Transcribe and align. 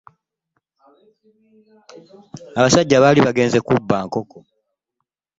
Abasajja 2.57 3.01
bali 3.03 3.19
bagenze 3.27 3.57
kubba 3.67 3.97
nkoko. 4.07 4.37